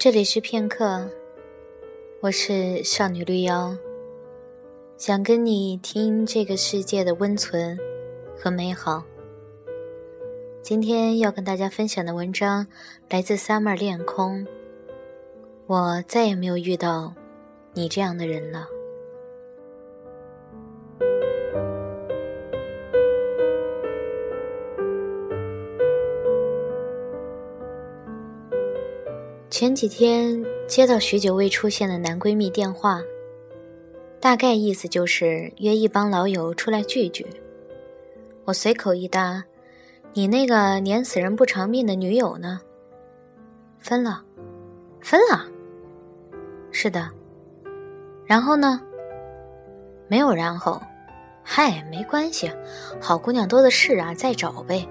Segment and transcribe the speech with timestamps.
[0.00, 1.10] 这里是片刻，
[2.20, 3.76] 我是少女绿妖，
[4.96, 7.78] 想跟你听这个世界的温存
[8.34, 9.04] 和美好。
[10.62, 12.66] 今天要跟大家分享的文章
[13.10, 14.46] 来自 Summer 恋空。
[15.66, 17.12] 我再也没有遇到
[17.74, 18.66] 你这样的人了。
[29.60, 33.02] 前几天接到许久未出现的男闺蜜电话，
[34.18, 37.26] 大概意思就是约一帮老友出来聚聚。
[38.46, 39.44] 我随口一搭
[40.16, 42.58] ：“你那个碾死人不偿命的女友呢？
[43.78, 44.24] 分了，
[45.02, 45.44] 分了。
[46.70, 47.10] 是的。
[48.24, 48.80] 然后呢？
[50.08, 50.80] 没有然后。
[51.42, 52.50] 嗨，没关系，
[52.98, 54.88] 好姑娘多的是啊，再找呗。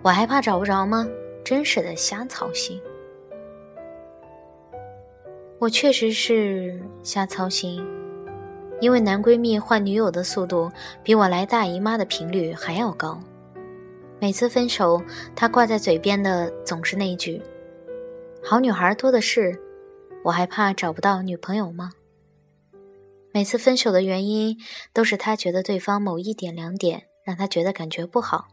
[0.00, 1.06] 我还怕找不着吗？
[1.44, 2.80] 真是的，瞎操心。”
[5.60, 7.86] 我确实是瞎操心，
[8.80, 10.72] 因为男闺蜜换女友的速度
[11.02, 13.20] 比我来大姨妈的频率还要高。
[14.18, 15.02] 每次分手，
[15.36, 17.42] 他挂在嘴边的总是那句
[18.42, 19.54] ：“好女孩多的是，
[20.24, 21.92] 我还怕找不到女朋友吗？”
[23.30, 24.56] 每次分手的原因
[24.94, 28.48] 都是他觉得对方某一点两点让他觉得感觉不好，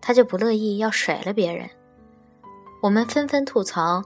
[0.00, 1.68] 他就不乐意要甩了别人。
[2.80, 4.02] 我们纷纷吐槽。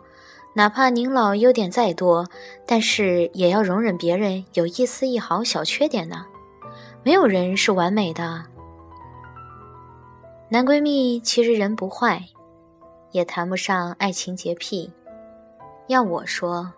[0.57, 2.27] 哪怕您老优点再多，
[2.65, 6.25] 但是也要容忍别人有一丝一毫小缺点呢。
[7.03, 8.43] 没有人是完美的。
[10.49, 12.25] 男闺蜜其实人不坏，
[13.11, 14.91] 也谈不上爱情洁癖。
[15.89, 16.73] 要我说，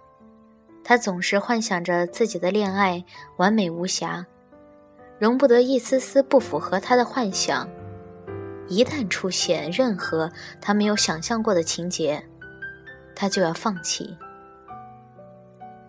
[0.82, 3.04] 他总是幻想着自己的恋爱
[3.36, 4.26] 完美无瑕，
[5.20, 7.68] 容不得一丝丝不符合他的幻想。
[8.66, 10.28] 一旦出现任何
[10.60, 12.20] 他没有想象过的情节，
[13.20, 14.16] 他就要放弃，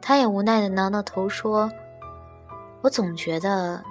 [0.02, 1.72] 他也无奈的挠挠头说
[2.82, 3.84] ：“我总觉得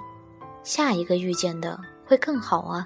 [0.61, 2.85] 下一个遇见的会更好啊。”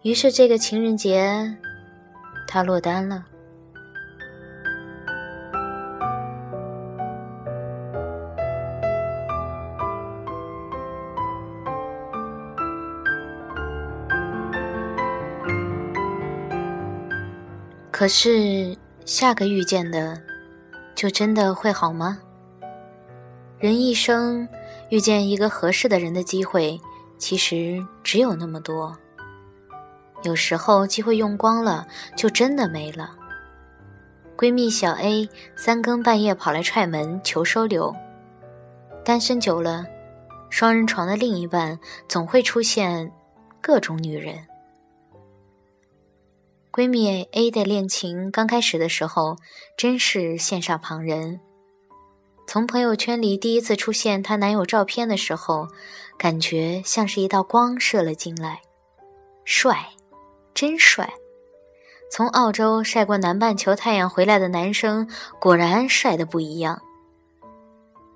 [0.00, 1.54] 于是这个情人节，
[2.48, 3.26] 他落单了。
[17.90, 18.74] 可是。
[19.04, 20.20] 下个遇见的，
[20.94, 22.18] 就真的会好吗？
[23.58, 24.48] 人一生
[24.90, 26.80] 遇见一个合适的人的机会，
[27.18, 28.96] 其实只有那么多。
[30.22, 31.86] 有时候机会用光了，
[32.16, 33.10] 就真的没了。
[34.36, 37.94] 闺蜜小 A 三更半夜跑来踹门求收留。
[39.04, 39.84] 单身久了，
[40.48, 43.10] 双人床的另一半总会出现
[43.60, 44.36] 各种女人。
[46.72, 49.36] 闺蜜 A 的恋情刚开始的时候，
[49.76, 51.38] 真是羡煞旁人。
[52.46, 55.68] 从朋友圈里第一次出现她男友照片的时候，
[56.16, 58.62] 感觉像是一道光射了进来，
[59.44, 59.90] 帅，
[60.54, 61.12] 真帅！
[62.10, 65.06] 从澳洲晒过南半球太阳回来的男生，
[65.38, 66.80] 果然帅的不一样。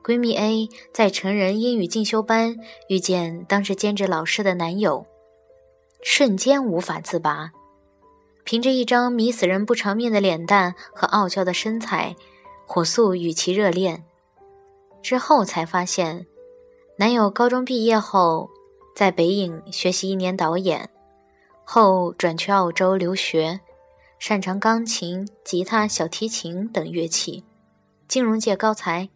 [0.02, 2.56] 闺蜜 A 在成人英语进修班
[2.88, 5.04] 遇见当时兼职老师的男友，
[6.02, 7.50] 瞬间无法自拔。
[8.46, 12.14] 凭着一张迷死人不偿命的脸蛋和傲娇的身材，
[12.64, 14.04] 火速与其热恋。
[15.02, 16.28] 之后才发现，
[16.96, 18.48] 男友高中毕业后
[18.94, 20.88] 在北影学习一年导演，
[21.64, 23.58] 后转去澳洲留学，
[24.20, 27.42] 擅长钢琴、吉他、小提琴等乐器，
[28.06, 29.08] 金融界高才，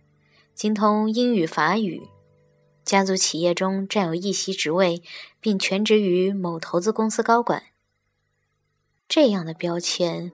[0.56, 2.08] 精通英语、法语，
[2.84, 5.00] 家族企业中占有一席职位，
[5.40, 7.62] 并全职于某投资公司高管。
[9.10, 10.30] 这样的标签，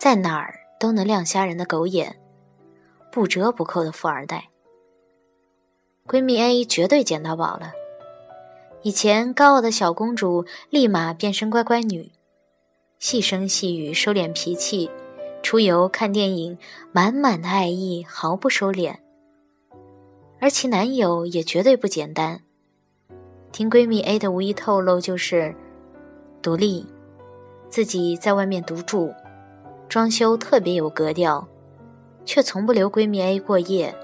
[0.00, 2.16] 在哪儿都能亮瞎人的狗眼，
[3.12, 4.48] 不折不扣的富二代。
[6.06, 7.72] 闺蜜 A 绝对捡到宝了。
[8.80, 12.10] 以前高傲的小公主，立马变身乖乖女，
[12.98, 14.90] 细声细语，收敛脾气，
[15.42, 16.56] 出游看电影，
[16.92, 18.96] 满满的爱意，毫不收敛。
[20.40, 22.40] 而其男友也绝对不简单。
[23.52, 25.54] 听闺蜜 A 的无意透露，就是
[26.40, 26.86] 独立。
[27.68, 29.12] 自己在外面独住，
[29.88, 31.46] 装修特别有格调，
[32.24, 33.94] 却从不留闺蜜 A 过夜。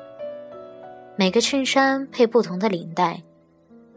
[1.16, 3.22] 每个衬衫配不同的领带，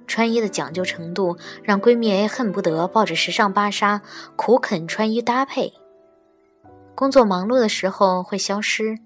[0.07, 4.01] 穿衣的讲究程度让闺蜜 A 恨不得抱着时尚芭莎
[4.35, 5.73] 苦啃穿衣搭配。
[6.93, 8.97] 工作忙碌的时候会消失，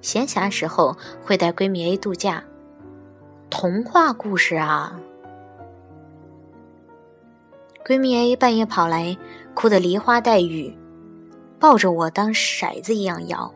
[0.00, 2.44] 闲暇时候会带闺蜜 A 度假。
[3.48, 5.00] 童话故事啊！
[7.84, 9.16] 闺蜜 A 半夜跑来。
[9.60, 10.74] 哭得梨花带雨，
[11.58, 13.52] 抱着我当骰子一样摇。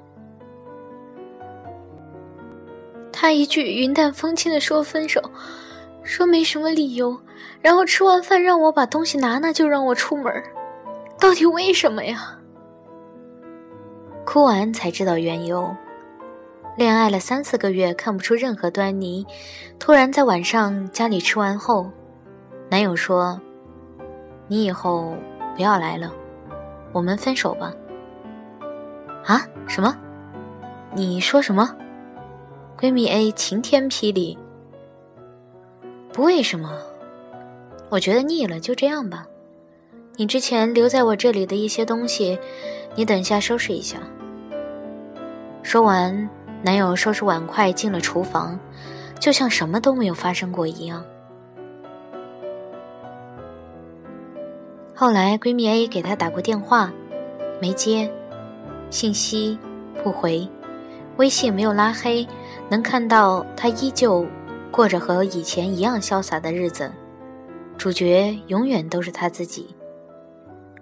[3.10, 5.18] 他一句云淡风轻的说分手，
[6.02, 7.18] 说没什么理由，
[7.62, 10.30] 然后吃完饭让我把东西拿拿就让我出门，
[11.18, 12.38] 到底为什么呀？
[14.26, 15.74] 哭完才知道缘由，
[16.76, 19.26] 恋爱了三四个月看不出任何端倪，
[19.78, 21.90] 突然在晚上家里吃完后，
[22.68, 23.40] 男友说
[24.48, 25.16] ：“你以后
[25.54, 26.12] 不要来了，
[26.92, 27.72] 我们分手吧。”
[29.24, 29.40] 啊？
[29.66, 29.96] 什么？
[30.94, 31.74] 你说什么？
[32.78, 34.36] 闺蜜 A 晴天霹雳。
[36.12, 36.70] 不为什么，
[37.88, 39.26] 我觉得腻了，就这样吧。
[40.16, 42.38] 你之前留在我这里的一些东西，
[42.94, 43.98] 你等一下收拾一下。
[45.62, 46.28] 说完，
[46.62, 48.58] 男友收拾碗筷进了厨房，
[49.18, 51.04] 就像什么都没有发生过一样。
[54.94, 56.92] 后来，闺蜜 A 给他打过电话，
[57.60, 58.08] 没接，
[58.90, 59.58] 信息
[60.02, 60.48] 不回，
[61.16, 62.26] 微信没有拉黑，
[62.68, 64.24] 能看到他依旧
[64.70, 66.92] 过着和以前一样潇洒的日子，
[67.76, 69.74] 主角永远都是他自己。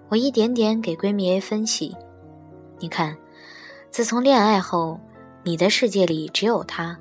[0.09, 1.95] 我一点点给闺蜜 A 分析，
[2.79, 3.17] 你看。
[3.89, 4.99] 自从恋爱后，
[5.43, 6.97] 你的世界里只有他，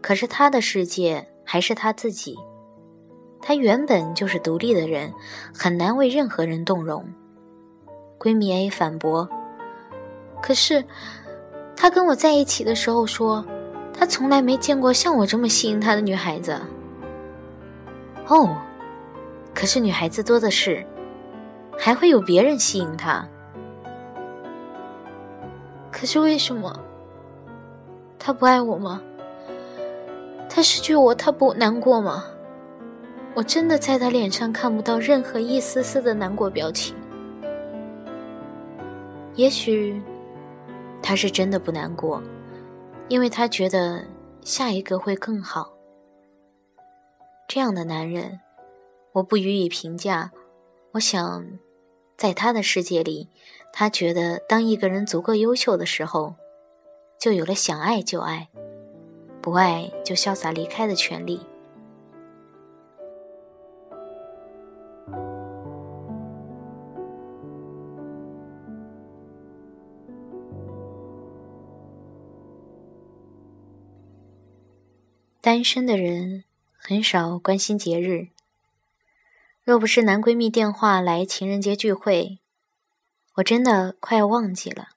[0.00, 2.34] 可是他的世界还是他自己。
[3.46, 5.12] 他原本就是独立的人，
[5.54, 7.04] 很难为任何人动容。
[8.18, 9.28] 闺蜜 A 反驳
[10.40, 10.82] ：“可是，
[11.76, 13.44] 他跟我在一起的时候说，
[13.92, 16.58] 他从来没见过像我这么吸引他的女孩子。
[18.28, 18.56] 哦，
[19.54, 20.82] 可是女孩子多的是，
[21.78, 23.28] 还会有别人吸引他。”
[25.92, 26.80] 可是为什么？
[28.18, 29.02] 他不爱我吗？
[30.48, 32.24] 他失去我，他不难过吗？
[33.34, 36.94] 我真的在他脸上看不到任何一丝丝的难过表情。
[39.34, 40.00] 也许
[41.02, 42.22] 他是真的不难过，
[43.08, 44.04] 因为他觉得
[44.42, 45.72] 下一个会更好。
[47.48, 48.38] 这样的男人，
[49.12, 50.30] 我不予以评价。
[50.92, 51.44] 我想，
[52.16, 53.28] 在他的世界里。
[53.76, 56.36] 他觉得，当一个人足够优秀的时候，
[57.18, 58.48] 就有了想爱就爱，
[59.42, 61.40] 不爱就潇洒离开的权利。
[75.44, 76.44] 单身的人
[76.74, 78.28] 很少关心节日，
[79.62, 82.38] 若不是男闺蜜电话来情人节聚会。
[83.34, 84.88] 我真的快要忘记了，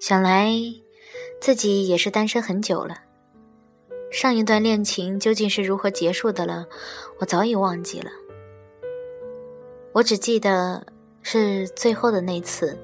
[0.00, 0.54] 想来
[1.38, 3.02] 自己也是单身很久了。
[4.10, 6.66] 上一段恋情究竟是如何结束的了，
[7.18, 8.10] 我早已忘记了。
[9.92, 10.86] 我只记得
[11.20, 12.78] 是最后的那次，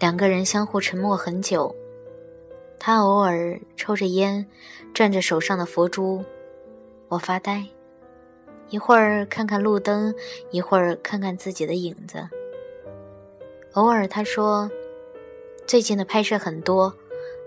[0.00, 1.72] 两个人相互沉默很久。
[2.84, 4.44] 他偶尔抽着烟，
[4.92, 6.24] 转着手上的佛珠，
[7.06, 7.64] 我发呆，
[8.70, 10.12] 一会儿看看路灯，
[10.50, 12.28] 一会儿看看自己的影子。
[13.74, 14.68] 偶尔他说
[15.64, 16.92] ：“最近的拍摄很多，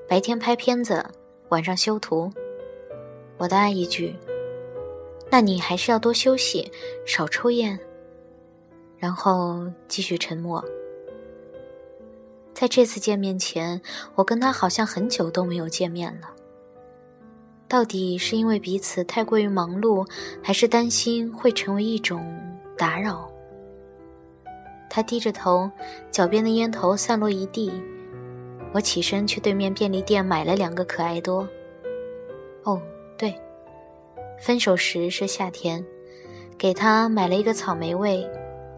[0.08, 1.06] 白天拍片子，
[1.50, 2.32] 晚上修图。”
[3.36, 4.16] 我答一句
[5.30, 6.72] ：“那你还是要多休息，
[7.06, 7.78] 少抽烟。”
[8.98, 10.64] 然后继续沉默。
[12.56, 13.82] 在这次见面前，
[14.16, 16.30] 我跟他好像很久都没有见面了。
[17.68, 20.10] 到底是因为彼此太过于忙碌，
[20.42, 22.26] 还是担心会成为一种
[22.78, 23.30] 打扰？
[24.90, 25.70] 他低着头，
[26.10, 27.70] 脚边的烟头散落一地。
[28.72, 31.46] 我起身去对面便利店买了两个可爱多。
[32.64, 32.82] 哦，
[33.18, 33.38] 对，
[34.40, 35.86] 分手时是夏天，
[36.58, 38.26] 给他买了一个草莓味，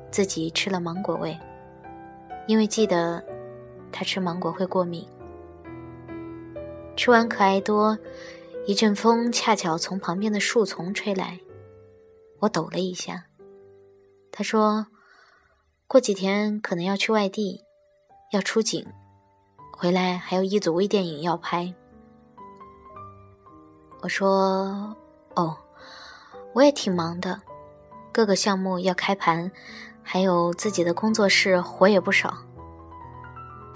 [0.09, 1.37] 自己吃了芒果味，
[2.47, 3.23] 因为记得
[3.97, 5.07] 他吃芒果会过敏。
[6.95, 7.97] 吃完可爱多，
[8.67, 11.39] 一阵风恰巧从旁边的树丛吹来，
[12.41, 13.25] 我抖了一下。
[14.31, 14.85] 他说。
[15.89, 17.63] 过几天可能要去外地，
[18.33, 18.85] 要出警，
[19.71, 21.73] 回来还有一组微电影要拍。
[24.01, 24.93] 我说
[25.33, 25.57] ：“哦，
[26.53, 27.41] 我也挺忙的，
[28.11, 29.49] 各个项目要开盘，
[30.03, 32.37] 还有自己的工作室活也不少。”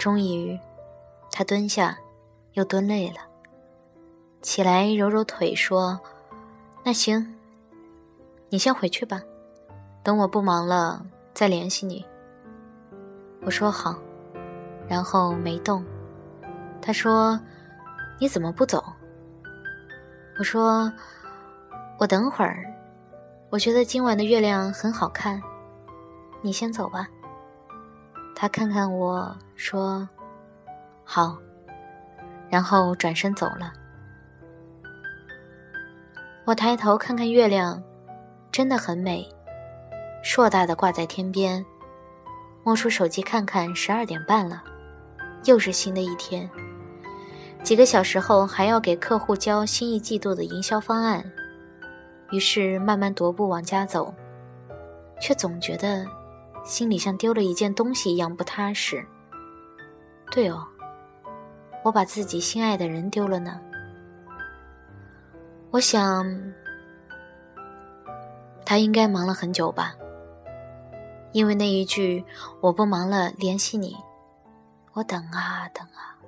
[0.02, 0.58] 终于，
[1.30, 1.96] 他蹲下，
[2.54, 3.18] 又蹲累了，
[4.40, 6.00] 起来揉揉腿说
[6.82, 7.36] ：“那行，
[8.48, 9.22] 你先回去吧，
[10.02, 12.04] 等我不忙了。”再联系你。
[13.42, 13.96] 我说好，
[14.88, 15.84] 然后没动。
[16.80, 17.38] 他说
[18.18, 18.82] ：“你怎么不走？”
[20.36, 20.92] 我说
[22.00, 22.64] ：“我等会儿。
[23.50, 25.40] 我觉得今晚的月亮很好看，
[26.40, 27.08] 你先走吧。”
[28.42, 30.08] 他看看我说
[31.06, 31.38] ：“好。”
[32.50, 33.72] 然后转身走了。
[36.44, 37.80] 我抬头看看月亮，
[38.50, 39.24] 真的很美，
[40.24, 41.64] 硕大的挂在天边。
[42.64, 44.60] 摸出手机看看，十二点半了，
[45.44, 46.50] 又是新的一天。
[47.62, 51.24] 几个小时后还要给客户交新一季度的营销方案，
[52.32, 54.12] 于是慢慢踱步往家走，
[55.20, 56.04] 却总觉得
[56.64, 59.04] 心里像丢了一件东西一样不踏实。
[60.30, 60.66] 对哦，
[61.84, 63.60] 我把自己心爱的人丢了呢。
[65.70, 66.24] 我想，
[68.64, 69.94] 他应该忙了很久吧。
[71.32, 72.22] 因为那一句
[72.60, 73.96] “我不忙了，联系你”，
[74.92, 76.20] 我等啊等啊，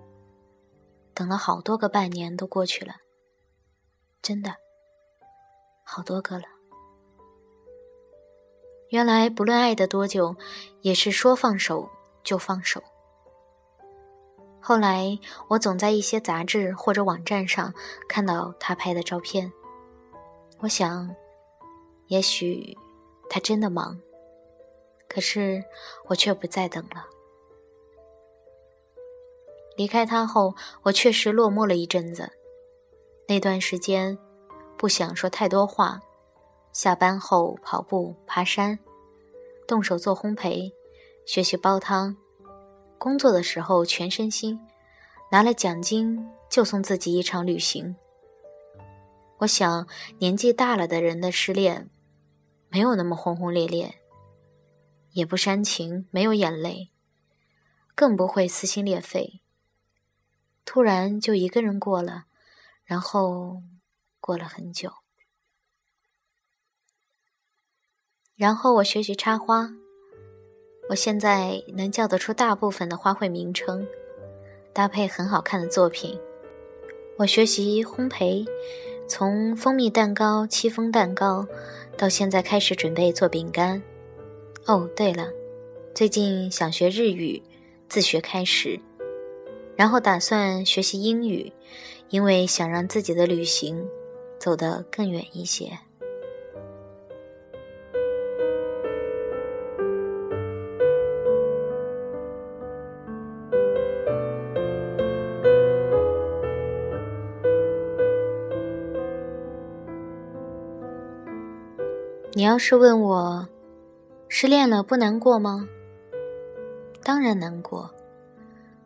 [1.12, 2.94] 等了好多个半年都过去了，
[4.22, 4.54] 真的，
[5.84, 6.44] 好多个了。
[8.94, 10.36] 原来不论爱的多久，
[10.82, 11.90] 也是说放手
[12.22, 12.80] 就放手。
[14.60, 17.74] 后来我总在一些杂志或者网站上
[18.08, 19.52] 看到他拍的照片，
[20.60, 21.12] 我想，
[22.06, 22.78] 也许
[23.28, 23.98] 他真的忙。
[25.08, 25.64] 可是
[26.06, 27.04] 我却不再等了。
[29.76, 32.30] 离开他后，我确实落寞了一阵子。
[33.26, 34.16] 那段时间，
[34.78, 36.00] 不想说太多话。
[36.74, 38.80] 下班后跑步、爬山，
[39.64, 40.72] 动手做烘焙，
[41.24, 42.16] 学习煲汤。
[42.98, 44.58] 工作的时候全身心，
[45.30, 47.94] 拿了奖金就送自己一场旅行。
[49.38, 49.86] 我想，
[50.18, 51.88] 年纪大了的人的失恋，
[52.68, 54.00] 没有那么轰轰烈烈。
[55.12, 56.90] 也不煽情，没有眼泪，
[57.94, 59.42] 更不会撕心裂肺。
[60.64, 62.24] 突然就一个人过了，
[62.84, 63.62] 然后
[64.18, 64.90] 过了很久。
[68.44, 69.72] 然后我学习插花，
[70.90, 73.88] 我现在能叫得出大部分的花卉名称，
[74.70, 76.20] 搭配很好看的作品。
[77.16, 78.46] 我学习烘焙，
[79.08, 81.46] 从蜂蜜蛋糕、戚风蛋糕，
[81.96, 83.82] 到现在开始准备做饼干。
[84.66, 85.30] 哦，对了，
[85.94, 87.42] 最近想学日语，
[87.88, 88.78] 自学开始，
[89.74, 91.50] 然后打算学习英语，
[92.10, 93.88] 因为想让自己的旅行
[94.38, 95.78] 走得更远一些。
[112.44, 113.48] 你要是问我。
[114.28, 115.66] 失恋了不难过吗？
[117.02, 117.90] 当然难过。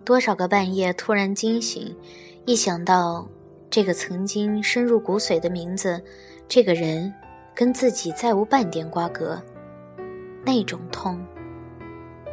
[0.05, 1.93] 多少个半夜突然惊醒，
[2.47, 3.29] 一想到
[3.69, 6.00] 这个曾经深入骨髓的名字，
[6.47, 7.12] 这个人
[7.53, 9.43] 跟自己再无半点瓜葛，
[10.45, 11.21] 那种痛，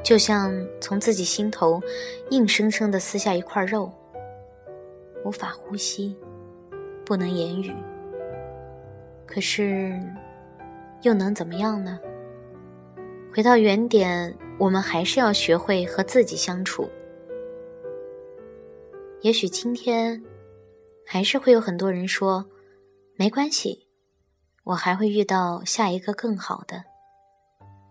[0.03, 1.81] 就像从自己心头
[2.29, 3.91] 硬生生的撕下一块肉，
[5.23, 6.15] 无法呼吸，
[7.03, 7.73] 不能言语。
[9.25, 9.99] 可是，
[11.01, 11.99] 又能怎么样呢？
[13.33, 16.89] 回到原点，我们还是要学会和自己相处。
[19.21, 20.23] 也许今天，
[21.05, 22.45] 还是会有很多人说
[23.17, 23.87] ：“没关系，
[24.63, 26.83] 我还会遇到下一个更好的。”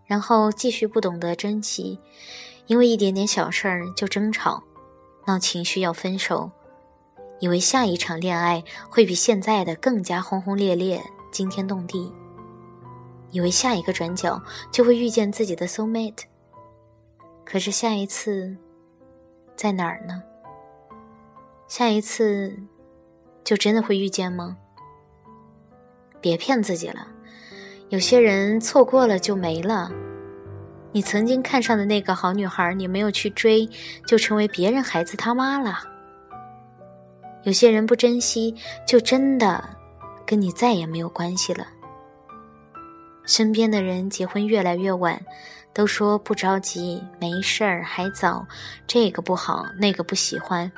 [0.07, 1.99] 然后继续不懂得珍惜，
[2.67, 4.63] 因为一点点小事儿就争吵、
[5.27, 6.51] 闹情绪要分手，
[7.41, 12.13] 以为下一场恋爱会比现在的更加轰轰烈烈、惊天动地。
[13.35, 16.23] 以为下一个转角就会遇见自己的 soul mate，
[17.45, 18.57] 可是下一次
[19.57, 20.23] 在哪儿呢？
[21.67, 22.57] 下一次
[23.43, 24.57] 就真的会遇见吗？
[26.21, 27.09] 别骗自己了，
[27.88, 29.91] 有些人错过了就没了。
[30.93, 33.69] 你曾经看上的那个好女孩，你没有去追，
[34.07, 35.81] 就成为别人孩子他妈了。
[37.43, 38.55] 有些人不珍惜，
[38.87, 39.76] 就真的
[40.25, 41.67] 跟你再也没有关系了。
[43.26, 45.21] 身边的人结婚越来越晚，
[45.73, 48.47] 都说不着急，没事儿，还早，
[48.87, 50.71] 这个不好，那个不喜欢。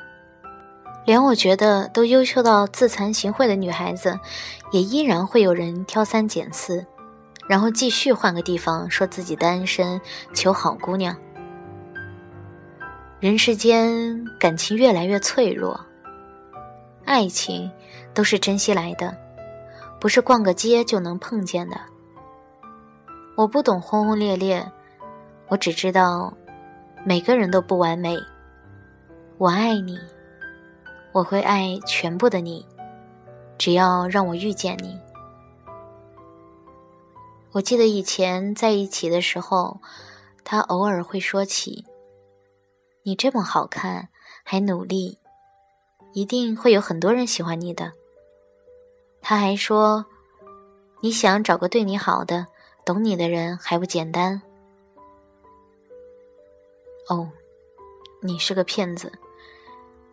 [1.05, 4.19] 连我觉得都优秀到自惭形秽的女孩子，
[4.73, 6.85] 也依然会有人挑三拣四，
[7.49, 10.01] 然后继续换个地方说自己单身，
[10.35, 11.17] 求好姑娘。
[13.21, 15.81] 人世间感情越来越脆弱，
[17.05, 17.71] 爱情
[18.13, 19.17] 都是珍惜来的，
[20.01, 21.81] 不是逛个街就能碰见的。
[23.37, 24.67] 我不懂轰轰烈烈，
[25.49, 26.33] 我只知道
[27.05, 28.17] 每个人都不完美。
[29.37, 29.99] 我爱你，
[31.13, 32.67] 我会爱全部的你，
[33.59, 34.99] 只要让我遇见你。
[37.53, 39.83] 我记得以前在一起的时候，
[40.43, 41.85] 他偶尔会说起
[43.05, 44.09] ：“你这么好看，
[44.45, 45.19] 还努力，
[46.15, 47.93] 一定会有很多人喜欢你的。”
[49.21, 50.07] 他还说
[51.03, 52.47] ：“你想找个对你好的、
[52.87, 54.41] 懂你的人还不简单？
[57.09, 57.33] 哦，
[58.21, 59.11] 你是个骗子，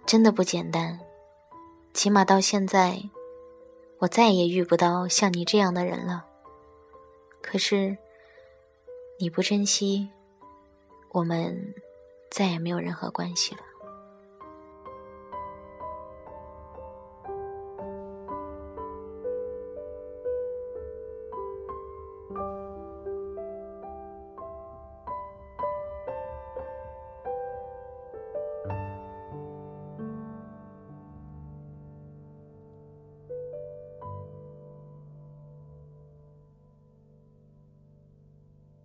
[0.08, 1.00] 真的不简单。
[1.94, 3.00] 起码到现在，
[4.00, 6.26] 我再也遇不到像你这样的人了。
[7.44, 7.96] 可是，
[9.20, 10.10] 你不珍惜，
[11.10, 11.76] 我们
[12.32, 13.62] 再也没有任何关系了。